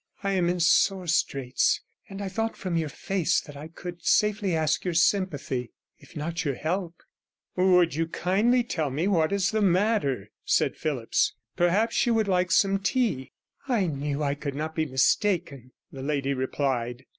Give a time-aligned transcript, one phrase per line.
[0.23, 4.55] I am in sore straits, and I thought from your face that I could safely
[4.55, 7.03] ask your sympathy, if not your help.'
[7.55, 11.35] 'Would you kindly tell me what is the matter?' said Phillipps.
[11.55, 13.31] 'Perhaps you would like some tea?'
[13.67, 17.05] 'I knew I could not be mistaken,' the lady replied.